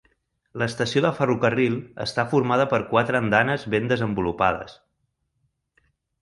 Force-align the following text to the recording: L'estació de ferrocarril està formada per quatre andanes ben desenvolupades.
L'estació 0.59 1.01
de 1.05 1.11
ferrocarril 1.17 1.75
està 2.05 2.25
formada 2.31 2.65
per 2.71 2.79
quatre 2.95 3.21
andanes 3.21 3.67
ben 3.75 3.87
desenvolupades. 3.93 4.75